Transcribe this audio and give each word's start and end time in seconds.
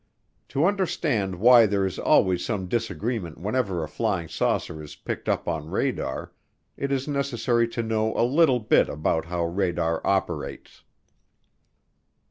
To 0.47 0.65
understand 0.65 1.35
why 1.35 1.67
there 1.67 1.85
is 1.85 1.99
always 1.99 2.43
some 2.43 2.67
disagreement 2.67 3.37
whenever 3.37 3.83
a 3.83 3.87
flying 3.87 4.29
saucer 4.29 4.81
is 4.81 4.95
picked 4.95 5.29
up 5.29 5.47
on 5.47 5.69
radar, 5.69 6.31
it 6.75 6.91
is 6.91 7.07
necessary 7.07 7.67
to 7.67 7.83
know 7.83 8.11
a 8.17 8.25
little 8.25 8.59
bit 8.59 8.89
about 8.89 9.25
how 9.25 9.45
radar 9.45 10.01
operates. 10.03 10.83